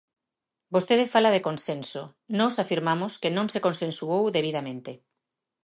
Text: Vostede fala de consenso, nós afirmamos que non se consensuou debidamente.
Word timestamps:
Vostede 0.73 1.05
fala 1.13 1.33
de 1.35 1.45
consenso, 1.47 2.01
nós 2.39 2.53
afirmamos 2.63 3.11
que 3.21 3.33
non 3.37 3.47
se 3.53 3.63
consensuou 3.67 4.23
debidamente. 4.37 4.91